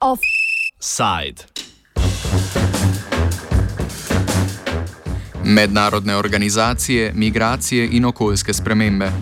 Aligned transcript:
Offside. 0.00 1.42
Mednarodne 5.44 6.16
organizacije, 6.16 7.12
migracije 7.14 7.88
in 7.92 8.04
okoljske 8.04 8.52
spremembe. 8.52 9.12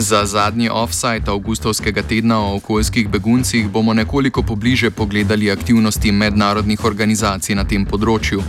Za 0.00 0.26
zadnji 0.26 0.68
offside 0.72 1.30
avgustovskega 1.30 2.02
tedna 2.02 2.38
o 2.40 2.56
okoljskih 2.56 3.08
beguncih 3.08 3.68
bomo 3.68 3.94
nekoliko 3.94 4.42
pobliže 4.42 4.90
pogledali 4.90 5.50
aktivnosti 5.50 6.12
mednarodnih 6.12 6.84
organizacij 6.84 7.54
na 7.54 7.64
tem 7.64 7.84
področju. 7.84 8.40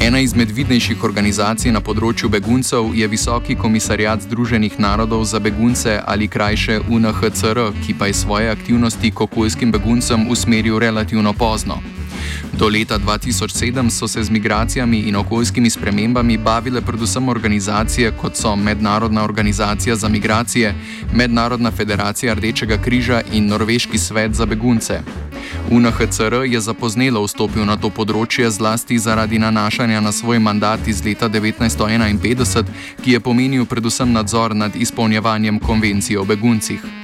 Ena 0.00 0.24
izmed 0.24 0.56
vidnejših 0.56 1.04
organizacij 1.04 1.76
na 1.76 1.84
področju 1.84 2.32
beguncev 2.32 2.94
je 2.96 3.12
Visoki 3.12 3.60
komisarjat 3.60 4.24
Združenih 4.24 4.80
narodov 4.80 5.28
za 5.28 5.38
begunce 5.38 6.00
ali 6.06 6.28
krajše 6.28 6.80
UNHCR, 6.88 7.60
ki 7.84 8.00
pa 8.00 8.08
je 8.08 8.20
svoje 8.24 8.48
aktivnosti 8.48 9.10
k 9.10 9.28
okoljskim 9.28 9.72
beguncem 9.72 10.30
usmeril 10.32 10.80
relativno 10.80 11.36
pozno. 11.36 11.99
Do 12.52 12.68
leta 12.68 12.98
2007 12.98 13.90
so 13.90 14.08
se 14.08 14.22
z 14.22 14.30
migracijami 14.30 14.98
in 14.98 15.16
okoljskimi 15.16 15.70
spremembami 15.70 16.38
bavile 16.38 16.80
predvsem 16.80 17.28
organizacije 17.28 18.10
kot 18.10 18.36
so 18.36 18.56
Mednarodna 18.56 19.24
organizacija 19.24 19.96
za 19.96 20.08
migracije, 20.08 20.74
Mednarodna 21.14 21.70
federacija 21.70 22.34
Rdečega 22.34 22.76
križa 22.76 23.20
in 23.32 23.46
Norveški 23.46 23.98
svet 23.98 24.34
za 24.34 24.46
begunce. 24.46 25.00
UNHCR 25.70 26.34
je 26.46 26.60
zapoznelo 26.60 27.22
vstopil 27.24 27.64
na 27.64 27.76
to 27.76 27.90
področje 27.90 28.50
zlasti 28.50 28.98
zaradi 28.98 29.38
nanašanja 29.38 30.00
na 30.00 30.12
svoj 30.12 30.38
mandat 30.38 30.88
iz 30.88 31.04
leta 31.04 31.28
1951, 31.28 32.64
ki 33.02 33.12
je 33.12 33.20
pomenil 33.20 33.66
predvsem 33.66 34.12
nadzor 34.12 34.56
nad 34.56 34.76
izpolnjevanjem 34.76 35.58
konvencije 35.58 36.18
o 36.18 36.24
beguncih. 36.24 36.99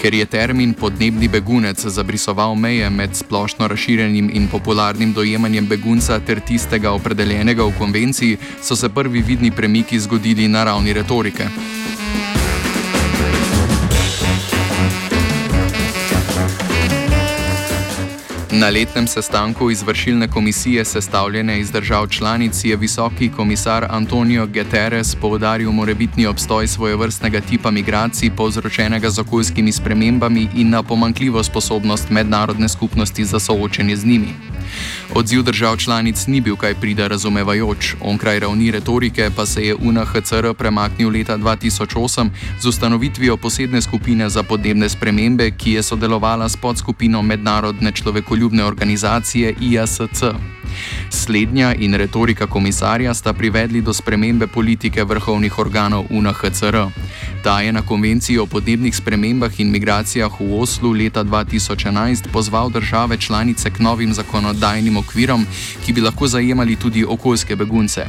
Ker 0.00 0.14
je 0.14 0.26
termin 0.26 0.74
podnebni 0.74 1.28
begunec 1.28 1.86
zabrisoval 1.86 2.54
meje 2.54 2.90
med 2.90 3.16
splošno 3.16 3.68
razširjenim 3.68 4.30
in 4.34 4.48
popularnim 4.48 5.12
dojemanjem 5.12 5.66
begunca 5.66 6.20
ter 6.20 6.40
tistega 6.40 6.92
opredeljenega 6.92 7.64
v 7.64 7.78
konvenciji, 7.78 8.38
so 8.62 8.76
se 8.76 8.88
prvi 8.88 9.22
vidni 9.22 9.50
premiki 9.50 10.00
zgodili 10.00 10.48
na 10.48 10.64
ravni 10.64 10.92
retorike. 10.92 11.48
Na 18.54 18.68
letnem 18.68 19.06
sestanku 19.06 19.70
izvršilne 19.70 20.28
komisije, 20.28 20.84
sestavljene 20.84 21.60
iz 21.60 21.70
držav 21.70 22.08
članic, 22.08 22.64
je 22.64 22.76
visoki 22.76 23.30
komisar 23.36 23.86
Antonio 23.90 24.46
Guterres 24.46 25.14
povdaril 25.14 25.70
morebitni 25.70 26.26
obstoj 26.26 26.68
svojevrstnega 26.68 27.40
tipa 27.40 27.70
migracij, 27.70 28.30
povzročenega 28.36 29.10
z 29.10 29.18
okoljskimi 29.18 29.72
spremembami 29.72 30.48
in 30.54 30.70
na 30.70 30.82
pomankljivo 30.82 31.42
sposobnost 31.42 32.10
mednarodne 32.10 32.68
skupnosti 32.68 33.24
za 33.24 33.38
soočenje 33.38 33.96
z 33.96 34.04
njimi. 34.04 34.34
Odziv 35.14 35.42
držav 35.42 35.76
članic 35.76 36.26
ni 36.26 36.40
bil 36.40 36.56
kaj 36.56 36.74
prida 36.74 37.06
razumevajoč, 37.08 37.94
onkraj 38.00 38.40
ravni 38.40 38.70
retorike 38.70 39.30
pa 39.36 39.46
se 39.46 39.62
je 39.62 39.74
UNHCR 39.74 40.54
premaknil 40.58 41.10
leta 41.10 41.38
2008 41.38 42.30
z 42.60 42.68
ustanovitvijo 42.68 43.36
posebne 43.36 43.82
skupine 43.82 44.28
za 44.28 44.42
podnebne 44.42 44.88
spremembe, 44.88 45.50
ki 45.50 45.72
je 45.72 45.82
sodelovala 45.82 46.48
s 46.48 46.56
podskupino 46.56 47.22
mednarodne 47.22 47.92
človekoljubne 47.92 48.64
organizacije 48.64 49.54
IASC. 49.60 50.24
Slednja 51.10 51.74
in 51.74 51.94
retorika 51.94 52.46
komisarja 52.46 53.14
sta 53.14 53.32
privedli 53.32 53.80
do 53.80 53.92
spremembe 53.92 54.46
politike 54.46 55.04
vrhovnih 55.04 55.58
organov 55.58 56.04
UNHCR. 56.10 56.76
Ta 57.42 57.60
je 57.60 57.72
na 57.72 57.82
konvenciji 57.82 58.38
o 58.38 58.46
podnebnih 58.46 58.96
spremembah 58.96 59.60
in 59.60 59.70
migracijah 59.70 60.40
v 60.40 60.60
Oslu 60.60 60.92
leta 60.92 61.24
2011 61.24 62.28
pozval 62.32 62.70
države 62.70 63.16
članice 63.16 63.70
k 63.70 63.78
novim 63.78 64.14
zakonodajnim 64.14 64.96
okvirom, 64.96 65.01
ki 65.84 65.92
bi 65.92 66.00
lahko 66.00 66.26
zajemali 66.26 66.76
tudi 66.76 67.04
okoljske 67.04 67.56
begunce. 67.56 68.06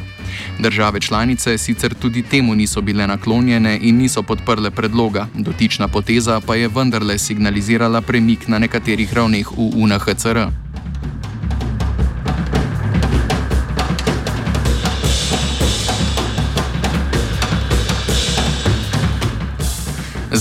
Države 0.60 1.00
članice 1.00 1.58
sicer 1.58 1.94
tudi 1.94 2.22
temu 2.22 2.56
niso 2.56 2.82
bile 2.82 3.08
naklonjene 3.08 3.80
in 3.82 3.98
niso 3.98 4.24
podprle 4.24 4.72
predloga, 4.72 5.28
dotična 5.34 5.88
poteza 5.88 6.40
pa 6.40 6.56
je 6.56 6.68
vendarle 6.68 7.18
signalizirala 7.18 8.02
premik 8.02 8.48
na 8.48 8.60
nekaterih 8.60 9.14
ravneh 9.14 9.48
v 9.52 9.72
UNHCR. 9.76 10.63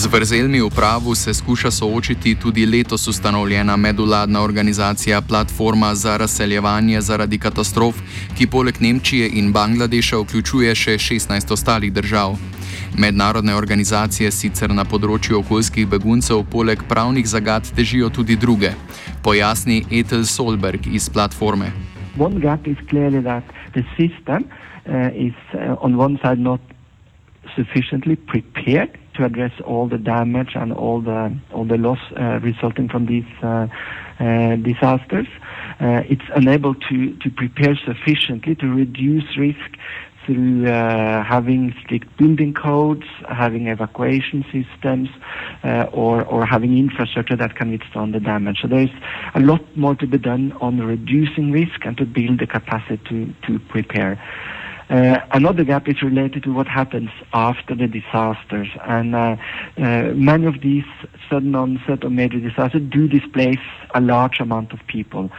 Z 0.02 0.10
vrzelmi 0.10 0.58
v 0.58 0.66
pravu 0.66 1.14
se 1.14 1.30
skuša 1.34 1.70
soočiti 1.70 2.34
tudi 2.34 2.66
letos 2.66 3.08
ustanovljena 3.08 3.76
medvladna 3.76 4.40
organizacija 4.42 5.20
Platforma 5.20 5.94
za 5.94 6.16
razseljevanje 6.16 7.00
zaradi 7.00 7.38
katastrof, 7.38 7.94
ki 8.38 8.46
poleg 8.46 8.74
Nemčije 8.80 9.28
in 9.32 9.52
Bangladeša 9.52 10.18
vključuje 10.18 10.74
še 10.74 10.96
16 10.98 11.52
ostalih 11.52 11.92
držav. 11.92 12.34
Mednarodne 12.98 13.54
organizacije 13.54 14.30
sicer 14.30 14.74
na 14.74 14.82
področju 14.84 15.38
okoljskih 15.38 15.86
beguncev 15.86 16.42
poleg 16.50 16.82
pravnih 16.88 17.28
zagad 17.28 17.70
težijo 17.76 18.10
tudi 18.10 18.36
druge, 18.36 18.72
pojasni 19.22 19.84
Ethel 19.90 20.24
Solberg 20.24 20.88
iz 20.90 21.06
platforme. 21.10 21.70
One 22.19 22.40
gap 22.40 22.66
is 22.66 22.82
clearly 22.90 23.22
that 23.22 23.44
the 23.78 23.86
system 23.94 24.50
uh, 24.50 25.14
is 25.14 25.38
uh, 25.54 25.78
on 25.78 25.94
one 25.94 26.19
side 26.24 26.42
not 26.42 26.60
sufficiently 27.54 28.16
prepared 28.16 28.98
to 29.14 29.24
address 29.24 29.52
all 29.64 29.88
the 29.88 29.98
damage 29.98 30.52
and 30.54 30.72
all 30.72 31.00
the 31.00 31.36
all 31.52 31.64
the 31.64 31.76
loss 31.76 31.98
uh, 32.16 32.40
resulting 32.40 32.88
from 32.88 33.06
these 33.06 33.30
uh, 33.42 33.66
uh, 34.20 34.56
disasters. 34.56 35.26
It's 35.80 36.28
unable 36.34 36.74
to 36.74 37.16
to 37.16 37.30
prepare 37.30 37.76
sufficiently 37.76 38.54
to 38.56 38.66
reduce 38.66 39.36
risk 39.36 39.78
through 40.26 40.68
uh, 40.68 41.24
having 41.24 41.74
strict 41.82 42.16
building 42.16 42.54
codes, 42.54 43.06
having 43.28 43.68
evacuation 43.68 44.44
systems, 44.52 45.08
uh, 45.64 45.86
or 45.92 46.24
or 46.24 46.46
having 46.46 46.78
infrastructure 46.78 47.36
that 47.36 47.56
can 47.56 47.70
withstand 47.70 48.14
the 48.14 48.20
damage. 48.20 48.58
So 48.62 48.68
there 48.68 48.82
is 48.82 48.90
a 49.34 49.40
lot 49.40 49.64
more 49.76 49.94
to 49.96 50.06
be 50.06 50.18
done 50.18 50.52
on 50.60 50.78
reducing 50.78 51.50
risk 51.50 51.84
and 51.84 51.96
to 51.98 52.06
build 52.06 52.40
the 52.40 52.46
capacity 52.46 53.00
to 53.08 53.34
to 53.46 53.58
prepare. 53.68 54.20
Uh, 54.92 55.19
another 55.30 55.64
gap 55.64 55.88
is 55.88 56.03
related 56.03 56.42
to 56.42 56.53
what 56.53 56.69
happens 56.69 57.08
after 57.32 57.75
the 57.75 57.86
disasters, 57.86 58.69
and 58.84 59.14
uh, 59.16 59.36
uh, 59.78 60.12
many 60.14 60.44
of 60.44 60.60
these 60.60 60.84
sudden 61.30 61.54
onset 61.54 62.04
or 62.04 62.10
major 62.10 62.38
disasters 62.38 62.82
do 62.91 63.08
displace 63.08 63.64
a 63.94 64.02
large 64.02 64.38
amount 64.38 64.70
of 64.70 64.81
people. 64.88 65.31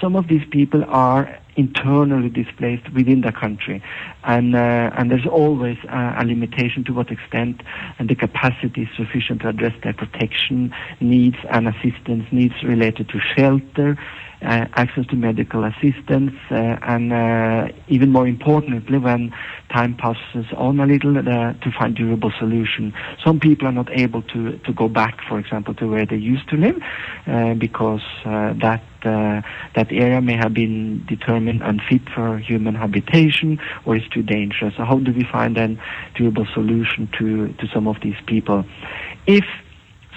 Some 0.00 0.16
of 0.16 0.28
these 0.28 0.46
people 0.50 0.82
are 0.88 1.38
internally 1.56 2.30
displaced 2.30 2.90
within 2.94 3.20
the 3.20 3.32
country, 3.32 3.82
and 4.24 4.56
uh, 4.56 4.90
and 4.96 5.10
there's 5.10 5.26
always 5.26 5.76
a, 5.90 6.24
limitation 6.24 6.82
to 6.84 6.94
what 6.94 7.10
extent 7.10 7.62
and 7.98 8.08
the 8.08 8.14
capacity 8.14 8.84
is 8.84 8.88
sufficient 8.96 9.42
to 9.42 9.50
address 9.50 9.74
their 9.82 9.92
protection 9.92 10.74
needs 11.00 11.36
and 11.50 11.68
assistance 11.68 12.24
needs 12.32 12.54
related 12.64 13.10
to 13.10 13.20
shelter, 13.36 13.98
access 14.42 15.06
to 15.06 15.16
medical 15.16 15.64
assistance, 15.64 16.32
uh, 16.50 16.76
and 16.82 17.12
uh, 17.12 17.68
even 17.88 18.10
more 18.10 18.26
importantly, 18.26 18.98
when 18.98 19.32
time 19.72 19.96
passes 19.96 20.46
on 20.56 20.80
a 20.80 20.86
little, 20.86 21.16
uh, 21.16 21.52
to 21.54 21.70
find 21.78 21.94
durable 21.94 22.32
solution. 22.38 22.92
Some 23.24 23.40
people 23.40 23.68
are 23.68 23.72
not 23.72 23.88
able 23.98 24.22
to, 24.22 24.58
to 24.58 24.72
go 24.72 24.88
back, 24.88 25.20
for 25.28 25.38
example, 25.38 25.74
to 25.74 25.86
where 25.88 26.04
they 26.04 26.16
used 26.16 26.48
to 26.50 26.56
live, 26.56 26.76
uh, 27.26 27.54
because 27.54 28.02
uh, 28.24 28.54
that 28.60 28.82
that 29.04 29.88
area 29.90 30.20
may 30.20 30.36
have 30.36 30.54
been 30.54 31.04
determined 31.06 31.60
unfit 31.60 32.02
for 32.14 32.38
human 32.38 32.76
habitation 32.76 33.58
or 33.84 33.96
is 33.96 34.02
too 34.14 34.22
dangerous. 34.22 34.74
So, 34.76 34.84
how 34.84 34.98
do 34.98 35.12
we 35.12 35.24
find 35.24 35.58
a 35.58 35.76
durable 36.14 36.46
solution 36.54 37.08
to 37.18 37.48
to 37.54 37.66
some 37.74 37.88
of 37.88 37.96
these 38.00 38.20
people? 38.26 38.64
If 39.26 39.44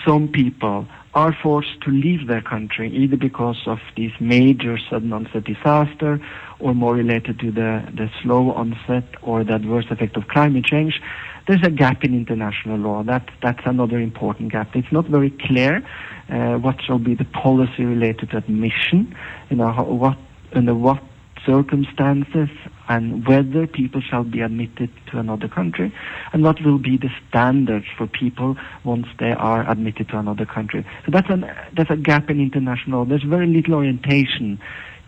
some 0.05 0.27
people 0.27 0.87
are 1.15 1.33
forced 1.41 1.81
to 1.81 1.89
leave 1.89 2.27
their 2.27 2.41
country 2.41 2.93
either 2.93 3.15
because 3.15 3.61
of 3.65 3.79
this 3.95 4.11
major 4.19 4.77
sudden 4.89 5.13
onset 5.13 5.45
disaster 5.45 6.19
or 6.59 6.75
more 6.75 6.93
related 6.93 7.39
to 7.39 7.51
the, 7.51 7.87
the 7.95 8.09
slow 8.21 8.51
onset 8.51 9.05
or 9.21 9.43
the 9.43 9.55
adverse 9.55 9.85
effect 9.89 10.17
of 10.17 10.27
climate 10.27 10.65
change, 10.65 11.01
there's 11.47 11.63
a 11.63 11.69
gap 11.69 12.03
in 12.03 12.13
international 12.13 12.77
law. 12.77 13.01
That, 13.03 13.29
that's 13.41 13.61
another 13.65 13.99
important 13.99 14.51
gap. 14.51 14.75
It's 14.75 14.91
not 14.91 15.05
very 15.07 15.29
clear 15.29 15.81
uh, 16.29 16.57
what 16.57 16.81
shall 16.85 16.99
be 16.99 17.15
the 17.15 17.25
policy 17.25 17.85
related 17.85 18.31
to 18.31 18.37
admission, 18.37 19.15
you 19.49 19.55
know, 19.55 19.71
how, 19.71 19.83
what, 19.85 20.17
under 20.53 20.75
what 20.75 21.01
circumstances, 21.45 22.49
and 22.87 23.27
whether 23.27 23.67
people 23.67 24.01
shall 24.01 24.23
be 24.23 24.41
admitted 24.41 24.89
to 25.11 25.17
another 25.19 25.47
country 25.47 25.93
and 26.33 26.43
what 26.43 26.63
will 26.63 26.77
be 26.77 26.97
the 26.97 27.09
standards 27.27 27.85
for 27.97 28.07
people 28.07 28.55
once 28.83 29.07
they 29.19 29.31
are 29.31 29.69
admitted 29.69 30.09
to 30.09 30.17
another 30.17 30.45
country. 30.45 30.85
So 31.05 31.11
that's, 31.11 31.29
an, 31.29 31.51
that's 31.73 31.89
a 31.89 31.97
gap 31.97 32.29
in 32.29 32.39
international. 32.39 33.05
There's 33.05 33.23
very 33.23 33.47
little 33.47 33.75
orientation 33.75 34.59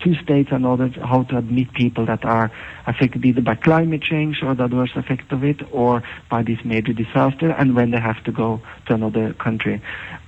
to 0.01 0.15
states 0.23 0.49
and 0.51 0.65
others 0.65 0.93
how 1.01 1.23
to 1.23 1.37
admit 1.37 1.73
people 1.73 2.05
that 2.05 2.23
are 2.23 2.51
affected 2.85 3.25
either 3.25 3.41
by 3.41 3.55
climate 3.55 4.01
change 4.01 4.43
or 4.43 4.53
the 4.53 4.65
adverse 4.65 4.91
effect 4.95 5.31
of 5.31 5.43
it 5.43 5.61
or 5.71 6.03
by 6.29 6.43
this 6.43 6.59
major 6.63 6.93
disaster 6.93 7.49
and 7.51 7.75
when 7.75 7.91
they 7.91 7.99
have 7.99 8.23
to 8.23 8.31
go 8.31 8.61
to 8.85 8.93
another 8.93 9.33
country. 9.33 9.81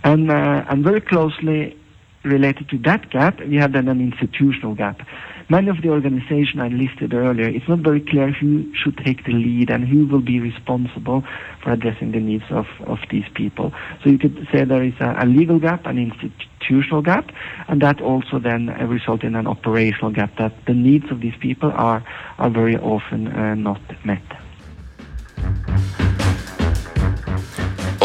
And, 0.03 0.31
uh, 0.31 0.65
and 0.67 0.83
very 0.83 1.01
closely 1.01 1.78
related 2.23 2.69
to 2.69 2.77
that 2.79 3.09
gap, 3.09 3.39
we 3.41 3.55
have 3.57 3.73
then 3.73 3.87
an 3.87 4.01
institutional 4.01 4.75
gap 4.75 5.01
many 5.49 5.67
of 5.69 5.81
the 5.81 5.89
organizations 5.89 6.61
I 6.61 6.67
listed 6.67 7.13
earlier, 7.13 7.47
it's 7.47 7.67
not 7.67 7.79
very 7.79 7.99
clear 7.99 8.31
who 8.31 8.71
should 8.75 8.97
take 8.97 9.25
the 9.25 9.33
lead 9.33 9.69
and 9.69 9.87
who 9.87 10.05
will 10.05 10.21
be 10.21 10.39
responsible 10.39 11.23
for 11.63 11.71
addressing 11.71 12.11
the 12.11 12.19
needs 12.19 12.43
of, 12.51 12.67
of 12.85 12.99
these 13.09 13.25
people. 13.33 13.73
So 14.03 14.09
you 14.11 14.19
could 14.19 14.47
say 14.51 14.63
there 14.63 14.83
is 14.83 14.93
a, 14.99 15.15
a 15.19 15.25
legal 15.25 15.59
gap, 15.59 15.85
an 15.85 15.97
institutional 15.97 17.01
gap, 17.01 17.31
and 17.67 17.81
that 17.81 17.99
also 18.01 18.39
then 18.39 18.67
result 18.87 19.23
in 19.23 19.35
an 19.35 19.47
operational 19.47 20.11
gap 20.11 20.37
that 20.37 20.53
the 20.67 20.73
needs 20.73 21.11
of 21.11 21.21
these 21.21 21.35
people 21.41 21.71
are, 21.71 22.03
are 22.37 22.49
very 22.49 22.77
often 22.77 23.27
uh, 23.27 23.55
not 23.55 23.81
met. 24.05 24.21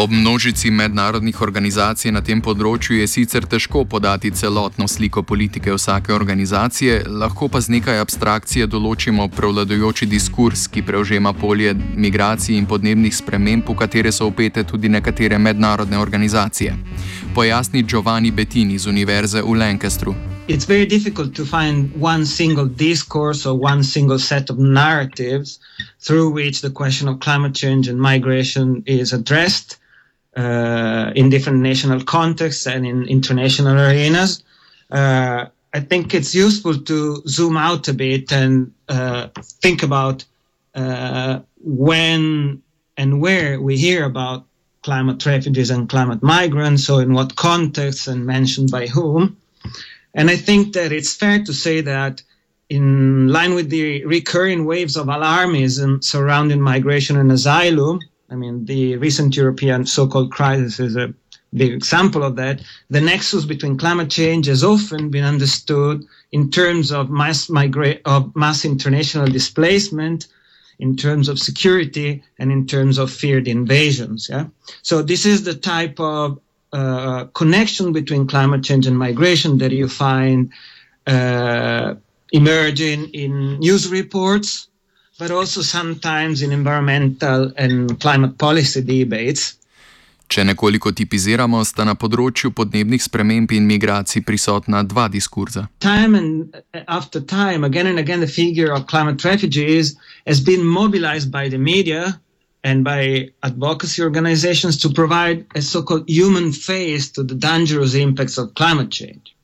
Ob 0.05 0.11
množici 0.11 0.71
mednarodnih 0.71 1.41
organizacij 1.41 2.11
na 2.13 2.21
tem 2.21 2.37
področju 2.37 2.99
je 2.99 3.07
sicer 3.09 3.45
težko 3.49 3.79
podati 3.89 4.29
celotno 4.29 4.85
sliko 4.85 5.23
politike 5.25 5.71
vsake 5.73 6.13
organizacije, 6.13 6.99
lahko 7.09 7.47
pa 7.49 7.57
z 7.65 7.73
nekaj 7.73 8.03
abstrakcije 8.03 8.67
določimo 8.69 9.25
prevladojoči 9.33 10.05
diskurs, 10.05 10.67
ki 10.69 10.83
prevzema 10.85 11.31
polje 11.33 11.71
migracij 11.73 12.53
in 12.53 12.67
podnebnih 12.69 13.15
sprememb, 13.17 13.65
v 13.65 13.75
katere 13.79 14.11
so 14.13 14.27
upete 14.29 14.61
tudi 14.71 14.91
nekatere 14.93 15.39
mednarodne 15.41 15.97
organizacije. 15.97 16.75
Pojasni 17.33 17.81
Giovanni 17.81 18.29
Bettini 18.31 18.77
z 18.77 18.91
Univerze 18.93 19.41
v 19.41 19.55
Lancastru. 19.57 20.13
It's 20.47 20.69
very 20.69 20.85
difficult 20.85 21.33
to 21.33 21.45
find 21.45 21.89
one 21.97 22.27
single 22.27 22.69
discourse 22.69 23.49
or 23.49 23.57
one 23.57 23.81
single 23.81 24.19
set 24.19 24.53
of 24.53 24.59
narratives 24.59 25.57
through 26.05 26.29
which 26.29 26.61
the 26.61 26.69
question 26.69 27.09
of 27.09 27.17
climate 27.25 27.57
change 27.57 27.89
and 27.89 27.97
migration 27.97 28.83
is 28.85 29.11
addressed. 29.13 29.81
Uh, 30.35 31.11
in 31.15 31.29
different 31.29 31.59
national 31.59 32.03
contexts 32.03 32.67
and 32.67 32.85
in 32.85 33.07
international 33.07 33.77
arenas. 33.79 34.43
Uh, 34.91 35.45
I 35.73 35.79
think 35.79 36.13
it's 36.13 36.33
useful 36.33 36.77
to 36.77 37.21
zoom 37.27 37.57
out 37.57 37.87
a 37.87 37.93
bit 37.93 38.31
and 38.31 38.73
uh, 38.87 39.27
think 39.61 39.83
about 39.83 40.23
uh, 40.73 41.39
when 41.59 42.61
and 42.97 43.19
where 43.19 43.59
we 43.59 43.77
hear 43.77 44.05
about 44.05 44.45
climate 44.83 45.25
refugees 45.25 45.71
and 45.71 45.89
climate 45.89 46.21
migrants, 46.21 46.85
so 46.85 46.99
in 46.99 47.13
what 47.13 47.35
context 47.35 48.07
and 48.07 48.25
mentioned 48.25 48.71
by 48.71 48.87
whom. 48.87 49.35
And 50.13 50.29
I 50.29 50.37
think 50.37 50.73
that 50.73 50.91
it's 50.91 51.13
fair 51.13 51.43
to 51.43 51.53
say 51.53 51.81
that 51.81 52.21
in 52.69 53.27
line 53.27 53.53
with 53.53 53.69
the 53.69 54.05
recurring 54.05 54.65
waves 54.65 54.95
of 54.95 55.07
alarmism 55.07 56.03
surrounding 56.03 56.61
migration 56.61 57.17
and 57.17 57.31
asylum, 57.31 57.99
I 58.35 58.37
mean, 58.37 58.65
the 58.65 58.97
recent 58.97 59.37
European 59.37 59.85
so-called 59.85 60.29
crisis 60.29 60.77
is 60.77 60.97
a 60.97 61.13
big 61.53 61.71
example 61.71 62.21
of 62.21 62.35
that. 62.35 62.61
The 62.89 62.99
nexus 62.99 63.45
between 63.45 63.77
climate 63.77 64.09
change 64.09 64.47
has 64.47 64.61
often 64.61 65.09
been 65.09 65.23
understood 65.23 66.05
in 66.33 66.51
terms 66.51 66.91
of 66.91 67.09
mass 67.09 67.47
migra- 67.47 68.01
of 68.03 68.35
mass 68.35 68.65
international 68.65 69.27
displacement, 69.27 70.27
in 70.79 70.97
terms 70.97 71.29
of 71.29 71.39
security, 71.39 72.21
and 72.37 72.51
in 72.51 72.67
terms 72.67 72.97
of 72.97 73.09
feared 73.09 73.47
invasions. 73.47 74.27
Yeah. 74.29 74.47
So 74.81 75.01
this 75.01 75.25
is 75.25 75.45
the 75.45 75.55
type 75.55 75.97
of 75.97 76.37
uh, 76.73 77.25
connection 77.41 77.93
between 77.93 78.27
climate 78.27 78.65
change 78.65 78.85
and 78.85 78.97
migration 78.97 79.59
that 79.59 79.71
you 79.71 79.87
find 79.87 80.51
uh, 81.07 81.95
emerging 82.33 83.11
in 83.13 83.59
news 83.59 83.87
reports 83.87 84.67
but 85.17 85.31
also 85.31 85.61
sometimes 85.61 86.41
in 86.41 86.51
environmental 86.51 87.51
and 87.57 87.99
climate 87.99 88.37
policy 88.37 88.81
debates. 88.81 89.55
Če 90.27 90.43
nekoliko 90.43 90.89
tipiziramo, 90.91 91.59
sta 91.63 91.85
na 91.85 91.93
področju 91.93 92.49
podnebnih 92.57 93.03
sprememb 93.03 93.51
in 93.53 93.67
migracij 93.69 94.23
prisotna 94.25 94.81
dva 94.83 95.05
diskurza. 95.13 95.67
Time 95.79 96.17
and 96.17 96.55
after 96.87 97.21
time, 97.21 97.63
again 97.63 97.87
and 97.87 98.01
again, 98.01 98.19
the 98.19 98.27
figure 98.27 98.73
of 98.73 98.87
climate 98.87 99.23
refugees 99.23 99.95
has 100.25 100.41
been 100.41 100.65
mobilized 100.65 101.29
by 101.31 101.47
the 101.47 101.61
media 101.61 102.19
and 102.63 102.83
by 102.83 103.29
advocacy 103.43 104.01
organizations 104.01 104.81
to 104.81 104.89
provide 104.89 105.45
a 105.53 105.61
so 105.61 105.83
called 105.83 106.09
human 106.09 106.51
face 106.51 107.11
to 107.11 107.21
the 107.21 107.35
dangerous 107.35 107.93
impacts 107.93 108.39
of 108.39 108.55
climate 108.55 108.89
change. 108.89 109.35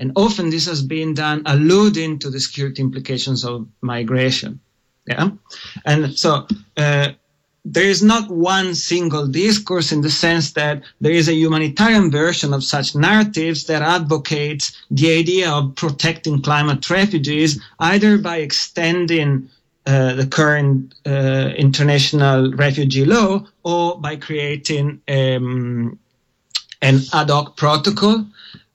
And 0.00 0.12
often 0.16 0.48
this 0.48 0.64
has 0.64 0.80
been 0.80 1.12
done 1.12 1.42
alluding 1.44 2.20
to 2.20 2.30
the 2.30 2.40
security 2.40 2.80
implications 2.80 3.44
of 3.44 3.68
migration. 3.82 4.60
Yeah. 5.08 5.30
And 5.84 6.18
so 6.18 6.46
uh, 6.76 7.08
there 7.64 7.84
is 7.84 8.02
not 8.02 8.30
one 8.30 8.74
single 8.74 9.26
discourse 9.26 9.92
in 9.92 10.00
the 10.00 10.10
sense 10.10 10.52
that 10.52 10.82
there 11.00 11.12
is 11.12 11.28
a 11.28 11.34
humanitarian 11.34 12.10
version 12.10 12.54
of 12.54 12.64
such 12.64 12.94
narratives 12.94 13.64
that 13.64 13.82
advocates 13.82 14.76
the 14.90 15.12
idea 15.12 15.50
of 15.50 15.74
protecting 15.74 16.40
climate 16.42 16.88
refugees 16.88 17.60
either 17.80 18.18
by 18.18 18.36
extending 18.36 19.48
uh, 19.86 20.14
the 20.14 20.26
current 20.26 20.94
uh, 21.06 21.50
international 21.56 22.52
refugee 22.52 23.04
law 23.04 23.44
or 23.64 23.98
by 24.00 24.16
creating 24.16 25.00
um, 25.08 25.98
an 26.82 27.00
ad 27.12 27.30
hoc 27.30 27.56
protocol 27.56 28.24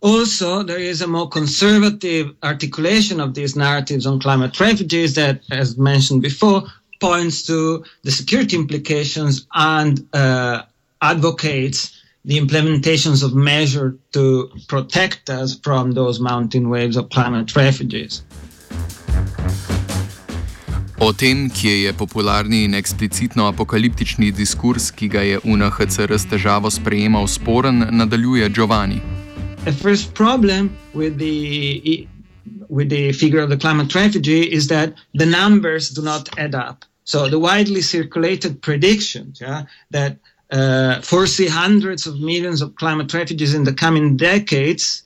also, 0.03 0.63
there 0.63 0.79
is 0.79 1.01
a 1.01 1.07
more 1.07 1.29
conservative 1.29 2.35
articulation 2.43 3.21
of 3.21 3.33
these 3.33 3.55
narratives 3.55 4.05
on 4.05 4.19
climate 4.19 4.59
refugees 4.59 5.15
that, 5.15 5.39
as 5.49 5.77
mentioned 5.77 6.21
before, 6.21 6.63
points 6.99 7.43
to 7.43 7.83
the 8.03 8.11
security 8.11 8.57
implications 8.57 9.47
and 9.53 10.05
uh, 10.13 10.63
advocates 11.01 12.01
the 12.25 12.37
implementations 12.37 13.23
of 13.23 13.33
measures 13.33 13.93
to 14.11 14.51
protect 14.67 15.29
us 15.29 15.57
from 15.63 15.93
those 15.93 16.19
mountain 16.19 16.69
waves 16.69 16.97
of 16.97 17.09
climate 17.09 17.55
refugees. 17.55 18.23
O 20.99 21.11
tem, 21.13 21.49
kje 21.49 21.83
je 21.83 21.93
popularni 21.93 22.63
in 22.63 22.75
eksplicitno 22.75 23.47
apokaliptični 23.47 24.31
diskurs, 24.31 24.91
ki 24.91 25.07
ga 25.07 25.21
je 25.21 25.39
UNHCR 25.43 26.15
s 26.15 26.27
težavo 26.31 26.71
sprejemal, 26.71 27.27
sporen, 27.27 27.87
nadaljuje 27.91 28.49
Giovanni. 28.49 29.12
A 29.65 29.71
first 29.71 30.13
problem 30.13 30.77
with 30.93 31.17
the 31.17 32.07
with 32.67 32.89
the 32.89 33.13
figure 33.13 33.39
of 33.39 33.49
the 33.49 33.57
climate 33.57 33.93
refugee 33.95 34.51
is 34.51 34.67
that 34.67 34.93
the 35.13 35.25
numbers 35.25 35.89
do 35.89 36.01
not 36.01 36.37
add 36.37 36.53
up. 36.53 36.83
So 37.05 37.29
the 37.29 37.39
widely 37.39 37.81
circulated 37.81 38.61
predictions 38.61 39.39
yeah, 39.39 39.63
that 39.91 40.17
uh, 40.51 41.01
foresee 41.01 41.47
hundreds 41.47 42.07
of 42.07 42.19
millions 42.19 42.61
of 42.61 42.75
climate 42.75 43.13
refugees 43.13 43.53
in 43.53 43.63
the 43.63 43.73
coming 43.73 44.17
decades 44.17 45.03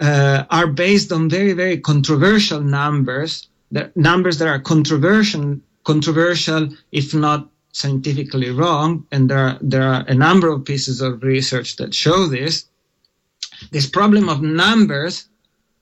uh, 0.00 0.44
are 0.50 0.68
based 0.68 1.10
on 1.10 1.28
very, 1.28 1.52
very 1.52 1.78
controversial 1.78 2.60
numbers, 2.60 3.48
the 3.72 3.90
numbers 3.96 4.38
that 4.38 4.48
are 4.48 4.60
controversial, 4.60 5.58
controversial 5.84 6.68
if 6.92 7.12
not 7.14 7.48
scientifically 7.72 8.50
wrong. 8.50 9.06
And 9.10 9.28
there 9.28 9.38
are, 9.38 9.58
there 9.60 9.82
are 9.82 10.04
a 10.06 10.14
number 10.14 10.48
of 10.48 10.64
pieces 10.64 11.00
of 11.00 11.22
research 11.22 11.76
that 11.76 11.92
show 11.92 12.26
this. 12.26 12.66
This 13.70 13.86
problem 13.86 14.28
of 14.28 14.42
numbers, 14.42 15.28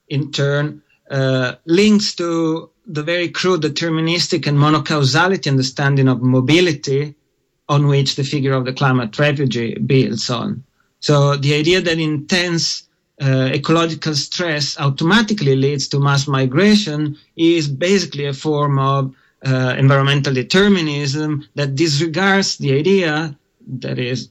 in 0.09 0.31
turn, 0.31 0.81
uh, 1.09 1.53
links 1.65 2.15
to 2.15 2.69
the 2.85 3.03
very 3.03 3.29
crude 3.29 3.61
deterministic 3.61 4.47
and 4.47 4.57
monocausality 4.57 5.49
understanding 5.49 6.07
of 6.07 6.21
mobility 6.21 7.15
on 7.69 7.87
which 7.87 8.15
the 8.15 8.23
figure 8.23 8.53
of 8.53 8.65
the 8.65 8.73
climate 8.73 9.17
refugee 9.17 9.75
builds 9.75 10.29
on. 10.29 10.63
So 10.99 11.35
the 11.35 11.53
idea 11.53 11.81
that 11.81 11.99
intense 11.99 12.83
uh, 13.21 13.49
ecological 13.53 14.15
stress 14.15 14.77
automatically 14.79 15.55
leads 15.55 15.87
to 15.89 15.99
mass 15.99 16.27
migration 16.27 17.17
is 17.35 17.67
basically 17.67 18.25
a 18.25 18.33
form 18.33 18.79
of 18.79 19.15
uh, 19.45 19.75
environmental 19.77 20.33
determinism 20.33 21.47
that 21.55 21.75
disregards 21.75 22.57
the 22.57 22.73
idea 22.73 23.37
that 23.67 23.99
is 23.99 24.29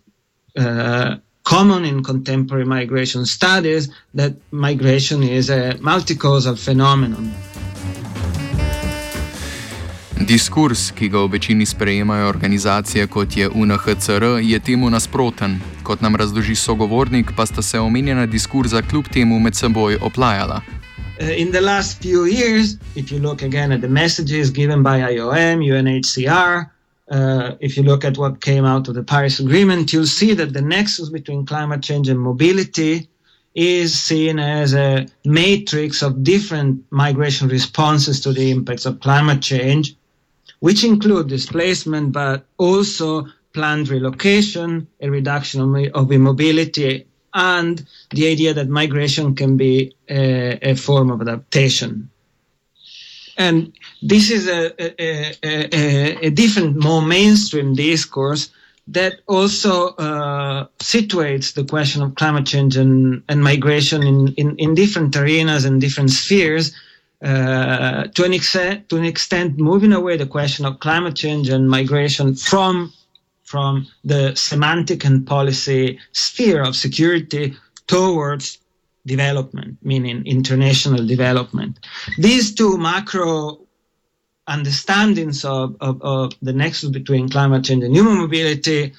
uh, 0.56 1.16
common 1.42 1.84
in 1.84 2.02
contemporary 2.02 2.64
migration 2.64 3.26
studies 3.26 3.88
that 4.14 4.32
migration 4.50 5.22
is 5.22 5.50
a 5.50 5.74
multi-causal 5.80 6.56
phenomenon. 6.56 7.32
Diskurs, 10.26 10.92
ki 10.94 11.08
ga 11.08 11.18
v 11.18 11.28
večini 11.32 11.66
sprejemajo 11.66 12.28
organizacije 12.28 13.06
kot 13.06 13.36
je 13.36 13.48
UNHCR, 13.48 14.24
je 14.42 14.60
temu 14.60 14.90
nasproten. 14.90 15.60
Kot 15.82 16.00
nam 16.00 16.16
razloži 16.16 16.54
sogovornik, 16.54 17.32
pa 17.36 17.46
sta 17.46 17.62
se 17.62 17.80
omenjena 17.80 18.26
diskurza 18.26 18.82
kljub 18.82 19.08
temu 19.08 19.38
med 19.38 19.54
seboj 19.54 19.98
oplajala. 20.02 20.62
uh, 21.22 21.28
in 21.28 21.52
the 21.52 21.60
last 21.60 22.02
few 22.02 22.24
years, 22.24 22.76
if 22.96 23.12
you 23.12 23.18
look 23.18 23.42
again 23.42 23.72
at 23.72 23.80
the 23.80 23.88
messages 23.88 24.50
given 24.50 24.82
by 24.82 24.98
IOM, 24.98 25.62
UNHCR, 25.64 26.70
uh, 27.12 27.56
if 27.60 27.76
you 27.76 27.82
look 27.82 28.04
at 28.04 28.16
what 28.16 28.40
came 28.40 28.64
out 28.64 28.88
of 28.88 28.94
the 28.94 29.02
Paris 29.02 29.38
Agreement, 29.38 29.92
you'll 29.92 30.06
see 30.06 30.32
that 30.32 30.54
the 30.54 30.62
nexus 30.62 31.10
between 31.10 31.44
climate 31.44 31.82
change 31.82 32.08
and 32.08 32.18
mobility 32.18 33.06
is 33.54 33.92
seen 33.92 34.38
as 34.38 34.72
a 34.72 35.06
matrix 35.26 36.02
of 36.02 36.24
different 36.24 36.82
migration 36.90 37.48
responses 37.48 38.18
to 38.22 38.32
the 38.32 38.50
impacts 38.50 38.86
of 38.86 39.00
climate 39.00 39.42
change, 39.42 39.94
which 40.60 40.84
include 40.84 41.28
displacement, 41.28 42.12
but 42.12 42.46
also 42.56 43.26
planned 43.52 43.90
relocation, 43.90 44.86
a 45.02 45.10
reduction 45.10 45.90
of 45.92 46.10
immobility, 46.10 47.06
and 47.34 47.86
the 48.12 48.26
idea 48.26 48.54
that 48.54 48.68
migration 48.68 49.34
can 49.34 49.58
be 49.58 49.94
a, 50.08 50.58
a 50.70 50.74
form 50.74 51.10
of 51.10 51.20
adaptation. 51.20 52.08
And 53.36 53.72
this 54.02 54.30
is 54.30 54.48
a, 54.48 54.72
a, 54.82 55.36
a, 55.42 56.26
a 56.26 56.30
different, 56.30 56.76
more 56.76 57.02
mainstream 57.02 57.74
discourse 57.74 58.50
that 58.88 59.20
also 59.28 59.88
uh, 59.94 60.66
situates 60.80 61.54
the 61.54 61.64
question 61.64 62.02
of 62.02 62.16
climate 62.16 62.46
change 62.46 62.76
and, 62.76 63.22
and 63.28 63.42
migration 63.42 64.02
in, 64.02 64.28
in, 64.34 64.56
in, 64.56 64.74
different 64.74 65.14
arenas 65.16 65.64
and 65.64 65.80
different 65.80 66.10
spheres. 66.10 66.74
Uh, 67.22 68.04
to 68.08 68.24
an 68.24 68.32
extent, 68.32 68.88
to 68.88 68.96
an 68.96 69.04
extent, 69.04 69.56
moving 69.56 69.92
away 69.92 70.16
the 70.16 70.26
question 70.26 70.66
of 70.66 70.80
climate 70.80 71.14
change 71.14 71.48
and 71.48 71.70
migration 71.70 72.34
from 72.34 72.92
from 73.44 73.86
the 74.02 74.34
semantic 74.34 75.04
and 75.04 75.26
policy 75.26 75.98
sphere 76.12 76.62
of 76.62 76.74
security 76.74 77.54
towards 77.86 78.58
development, 79.06 79.76
meaning 79.82 80.24
international 80.26 81.06
development. 81.06 81.78
These 82.18 82.54
two 82.54 82.78
macro 82.78 83.61
understandings 84.46 85.44
of, 85.44 85.76
of, 85.80 86.02
of, 86.02 86.32
the 86.42 86.52
nexus 86.52 86.90
between 86.90 87.28
climate 87.28 87.64
change 87.64 87.84
and 87.84 87.94
human 87.94 88.18
mobility 88.18 88.92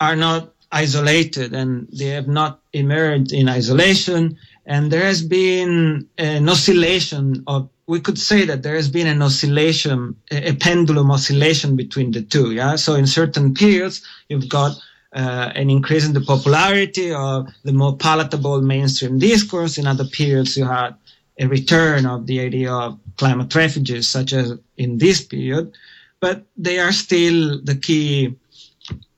are 0.00 0.16
not 0.16 0.52
isolated 0.70 1.54
and 1.54 1.88
they 1.92 2.06
have 2.06 2.28
not 2.28 2.60
emerged 2.72 3.32
in 3.32 3.48
isolation. 3.48 4.36
And 4.66 4.90
there 4.90 5.04
has 5.04 5.22
been 5.22 6.08
an 6.18 6.48
oscillation 6.48 7.44
of 7.46 7.68
we 7.86 8.00
could 8.00 8.18
say 8.18 8.46
that 8.46 8.62
there 8.62 8.76
has 8.76 8.88
been 8.88 9.06
an 9.06 9.20
oscillation, 9.20 10.16
a, 10.30 10.50
a 10.50 10.54
pendulum 10.54 11.10
oscillation 11.10 11.76
between 11.76 12.12
the 12.12 12.22
two. 12.22 12.52
Yeah. 12.52 12.76
So 12.76 12.94
in 12.94 13.06
certain 13.06 13.52
periods, 13.54 14.02
you've 14.28 14.48
got 14.48 14.72
uh, 15.12 15.52
an 15.54 15.70
increase 15.70 16.06
in 16.06 16.14
the 16.14 16.22
popularity 16.22 17.12
of 17.12 17.48
the 17.62 17.72
more 17.72 17.96
palatable 17.96 18.62
mainstream 18.62 19.18
discourse. 19.18 19.76
In 19.76 19.86
other 19.86 20.04
periods, 20.04 20.56
you 20.56 20.64
had 20.64 20.94
a 21.38 21.46
return 21.46 22.06
of 22.06 22.26
the 22.26 22.40
idea 22.40 22.72
of 22.72 22.98
climate 23.16 23.54
refugees, 23.54 24.08
such 24.08 24.32
as 24.32 24.52
in 24.76 24.98
this 24.98 25.20
period. 25.22 25.72
But 26.20 26.44
they 26.56 26.78
are 26.78 26.92
still 26.92 27.60
the 27.62 27.74
key 27.74 28.34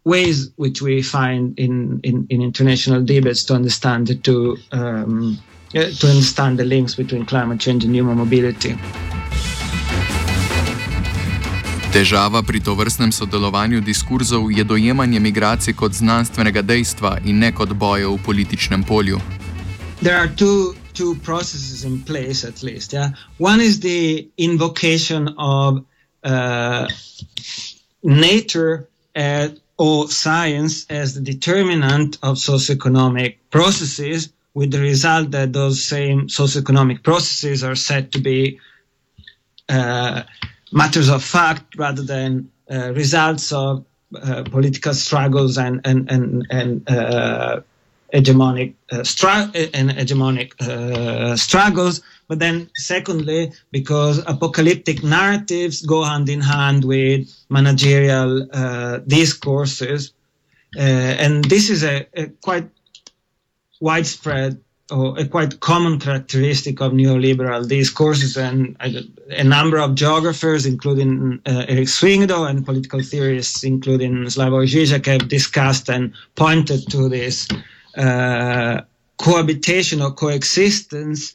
ways 0.04 0.50
which 0.56 0.80
we 0.80 1.02
find 1.02 1.58
in, 1.58 2.00
in, 2.02 2.26
in 2.30 2.40
international 2.42 3.04
debates 3.04 3.44
to 3.44 3.54
understand 3.54 4.06
the 4.06 4.14
two 4.14 4.56
um, 4.72 5.38
to 5.72 6.06
understand 6.06 6.58
the 6.58 6.64
links 6.64 6.94
between 6.94 7.26
climate 7.26 7.60
change 7.60 7.84
and 7.84 7.94
human 7.94 8.16
mobility. 8.16 8.78
Težava 11.92 12.42
pri 12.42 12.60
tovrstnem 12.60 13.12
sodelovanju 13.12 13.80
diskurzov 13.80 14.52
je 14.52 14.64
dojemanje 14.64 15.20
migracij 15.20 15.74
kot 15.74 15.92
znanstvenega 15.92 16.62
dejstva 16.62 17.18
in 17.24 17.38
ne 17.38 17.52
kot 17.52 17.72
boja 17.72 18.08
v 18.08 18.18
političnem 18.24 18.84
polju. 18.84 19.20
There 20.02 20.16
are 20.16 20.28
two, 20.28 20.76
two 20.96 21.14
processes 21.16 21.84
in 21.84 22.02
place, 22.02 22.44
at 22.44 22.62
least. 22.62 22.92
Yeah? 22.92 23.10
One 23.38 23.60
is 23.60 23.80
the 23.80 24.28
invocation 24.36 25.34
of 25.38 25.84
uh, 26.24 26.88
nature 28.02 28.88
at, 29.14 29.58
or 29.78 30.08
science 30.08 30.86
as 30.90 31.14
the 31.14 31.20
determinant 31.20 32.18
of 32.22 32.36
socioeconomic 32.36 33.36
processes, 33.50 34.32
with 34.54 34.70
the 34.70 34.80
result 34.80 35.32
that 35.32 35.52
those 35.52 35.84
same 35.84 36.28
socioeconomic 36.28 37.02
processes 37.02 37.62
are 37.62 37.76
said 37.76 38.10
to 38.12 38.18
be 38.18 38.58
uh, 39.68 40.22
matters 40.72 41.10
of 41.10 41.22
fact 41.22 41.76
rather 41.76 42.02
than 42.02 42.50
uh, 42.70 42.92
results 42.94 43.52
of 43.52 43.84
uh, 44.22 44.44
political 44.44 44.94
struggles 44.94 45.58
and 45.58 45.80
and 45.84 46.10
and, 46.10 46.46
and 46.50 46.88
uh, 46.88 47.60
hegemonic 48.16 48.74
uh, 48.90 48.96
stru- 48.98 49.70
and 49.74 49.90
hegemonic 49.90 50.50
uh, 50.60 51.36
struggles. 51.36 52.00
But 52.28 52.38
then, 52.40 52.70
secondly, 52.74 53.52
because 53.70 54.18
apocalyptic 54.26 55.02
narratives 55.04 55.82
go 55.82 56.02
hand 56.02 56.28
in 56.28 56.40
hand 56.40 56.84
with 56.84 57.28
managerial 57.48 58.46
discourses, 59.06 60.12
and 60.76 61.44
this 61.44 61.70
is 61.70 61.84
a, 61.84 62.06
a 62.14 62.26
quite 62.42 62.68
widespread 63.80 64.60
or 64.90 65.18
a 65.18 65.26
quite 65.26 65.58
common 65.60 65.98
characteristic 65.98 66.80
of 66.80 66.92
neoliberal 66.92 67.68
discourses 67.68 68.36
and 68.36 68.76
a, 68.80 69.02
a 69.30 69.44
number 69.44 69.78
of 69.78 69.94
geographers, 69.94 70.64
including 70.64 71.40
uh, 71.46 71.64
Erik 71.68 71.88
Swyngedouw 71.88 72.48
and 72.48 72.64
political 72.64 73.02
theorists, 73.02 73.64
including 73.64 74.24
Slavoj 74.26 74.66
Žižek, 74.66 75.06
have 75.06 75.28
discussed 75.28 75.90
and 75.90 76.14
pointed 76.36 76.88
to 76.90 77.08
this 77.08 77.48
uh, 77.50 77.56
cohabitation 79.16 80.02
or 80.02 80.12
coexistence 80.12 81.34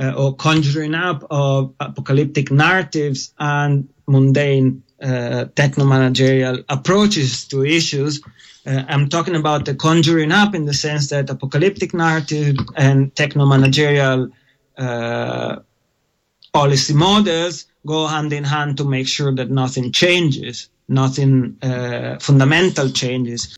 uh, 0.00 0.12
or 0.16 0.34
conjuring 0.36 0.94
up 0.94 1.24
of 1.30 1.74
apocalyptic 1.80 2.50
narratives 2.50 3.32
and 3.38 3.88
mundane 4.06 4.82
uh, 5.02 5.46
techno-managerial 5.56 6.62
approaches 6.68 7.46
to 7.48 7.64
issues 7.64 8.20
uh, 8.64 8.84
I'm 8.88 9.08
talking 9.08 9.34
about 9.34 9.64
the 9.64 9.74
conjuring 9.74 10.30
up 10.30 10.54
in 10.54 10.66
the 10.66 10.74
sense 10.74 11.10
that 11.10 11.28
apocalyptic 11.30 11.94
narrative 11.94 12.56
and 12.76 13.14
techno 13.16 13.44
managerial 13.44 14.28
uh, 14.78 15.56
policy 16.52 16.94
models 16.94 17.66
go 17.86 18.06
hand 18.06 18.32
in 18.32 18.44
hand 18.44 18.76
to 18.76 18.84
make 18.84 19.08
sure 19.08 19.34
that 19.34 19.50
nothing 19.50 19.90
changes, 19.90 20.68
nothing 20.88 21.56
uh, 21.62 22.18
fundamental 22.20 22.88
changes. 22.90 23.56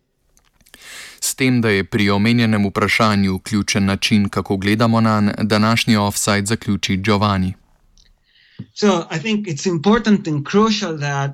S 1.34 1.36
tem, 1.36 1.56
da 1.60 1.68
je 1.68 1.84
pri 1.84 2.10
omenjenem 2.10 2.66
vprašanju 2.66 3.38
ključen 3.38 3.84
način, 3.84 4.28
kako 4.28 4.56
gledamo 4.56 5.00
na 5.00 5.32
današnji 5.42 5.96
offside, 5.96 6.46
zaključi 6.46 6.96
Giovanni. 6.96 7.54
So 8.74 8.86
I 9.10 9.18
think 9.18 9.46
it's 9.46 9.66
important 9.66 10.28
and 10.28 10.46
crucial 10.46 10.98
that 10.98 11.30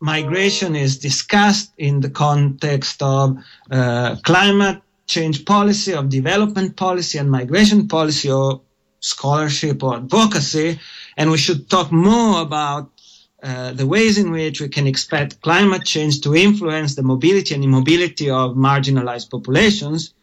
migration 0.00 0.76
is 0.76 0.98
discussed 0.98 1.70
in 1.76 2.00
the 2.00 2.10
context 2.12 3.02
of 3.02 3.30
uh, 3.30 3.36
climate 4.26 4.78
change 5.06 5.44
policy, 5.44 5.94
of 5.94 6.04
development 6.04 6.76
policy, 6.76 7.20
and 7.20 7.30
migration 7.30 7.88
policy, 7.88 8.30
or 8.32 8.60
scholarship 9.00 9.82
or 9.82 9.96
advocacy. 9.96 10.78
And 11.16 11.30
we 11.30 11.38
should 11.38 11.68
talk 11.68 11.92
more 11.92 12.42
about 12.42 12.90
uh, 13.42 13.72
the 13.72 13.86
ways 13.86 14.18
in 14.18 14.30
which 14.30 14.60
we 14.60 14.68
can 14.68 14.86
expect 14.86 15.40
climate 15.40 15.84
change 15.84 16.20
to 16.20 16.34
influence 16.34 16.94
the 16.94 17.02
mobility 17.02 17.54
and 17.54 17.64
immobility 17.64 18.28
of 18.28 18.56
marginalized 18.56 19.30
populations. 19.30 20.14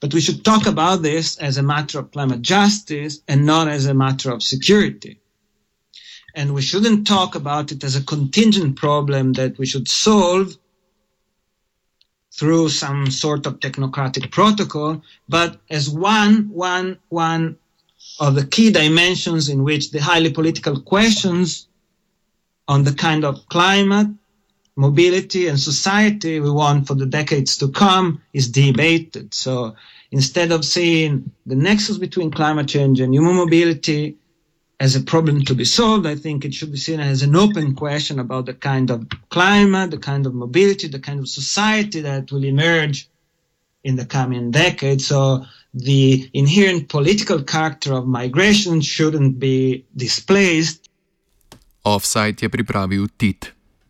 But 0.00 0.14
we 0.14 0.20
should 0.20 0.44
talk 0.44 0.66
about 0.66 1.02
this 1.02 1.36
as 1.38 1.56
a 1.56 1.62
matter 1.62 1.98
of 1.98 2.10
climate 2.12 2.42
justice 2.42 3.20
and 3.28 3.44
not 3.44 3.68
as 3.68 3.86
a 3.86 3.94
matter 3.94 4.30
of 4.30 4.42
security 4.42 5.20
and 6.38 6.54
we 6.54 6.62
shouldn't 6.62 7.04
talk 7.04 7.34
about 7.34 7.72
it 7.72 7.82
as 7.82 7.96
a 7.96 8.04
contingent 8.04 8.76
problem 8.76 9.32
that 9.32 9.58
we 9.58 9.66
should 9.66 9.88
solve 9.88 10.56
through 12.32 12.68
some 12.68 13.10
sort 13.10 13.44
of 13.44 13.58
technocratic 13.58 14.30
protocol, 14.30 15.02
but 15.28 15.60
as 15.68 15.90
one, 15.90 16.48
one, 16.50 16.96
one 17.08 17.56
of 18.20 18.36
the 18.36 18.46
key 18.46 18.70
dimensions 18.70 19.48
in 19.48 19.64
which 19.64 19.90
the 19.90 20.00
highly 20.00 20.32
political 20.32 20.80
questions 20.80 21.66
on 22.68 22.84
the 22.84 22.92
kind 22.92 23.24
of 23.24 23.48
climate, 23.48 24.08
mobility, 24.76 25.48
and 25.48 25.58
society 25.58 26.38
we 26.38 26.50
want 26.50 26.86
for 26.86 26.94
the 26.94 27.06
decades 27.06 27.56
to 27.56 27.68
come 27.68 28.22
is 28.32 28.48
debated. 28.50 29.34
So 29.34 29.74
instead 30.10 30.52
of 30.52 30.64
seeing 30.64 31.32
the 31.46 31.56
nexus 31.56 31.98
between 31.98 32.30
climate 32.30 32.68
change 32.68 33.00
and 33.00 33.12
human 33.12 33.36
mobility 33.36 34.16
as 34.80 34.94
a 34.94 35.00
problem 35.00 35.44
to 35.44 35.54
be 35.54 35.64
solved. 35.64 36.06
I 36.06 36.14
think 36.14 36.44
it 36.44 36.54
should 36.54 36.70
be 36.70 36.78
seen 36.78 37.00
as 37.00 37.22
an 37.22 37.34
open 37.34 37.74
question 37.74 38.18
about 38.18 38.46
the 38.46 38.54
kind 38.54 38.90
of 38.90 39.06
climate, 39.28 39.90
the 39.90 39.98
kind 39.98 40.26
of 40.26 40.34
mobility, 40.34 40.88
the 40.88 41.00
kind 41.00 41.18
of 41.18 41.28
society 41.28 42.00
that 42.02 42.30
will 42.30 42.44
emerge 42.44 43.08
in 43.82 43.96
the 43.96 44.06
coming 44.06 44.50
decades. 44.50 45.06
So 45.06 45.44
the 45.74 46.30
inherent 46.32 46.88
political 46.88 47.42
character 47.42 47.92
of 47.92 48.06
migration 48.06 48.80
shouldn't 48.80 49.38
be 49.38 49.84
displaced. 49.96 50.87
Offside 51.82 52.42
je 52.42 52.48
pripravil 52.48 53.06
Tit. 53.16 53.57